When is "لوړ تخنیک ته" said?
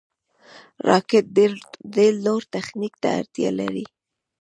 2.25-3.07